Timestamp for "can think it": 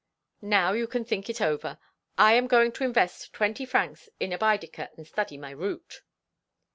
0.87-1.39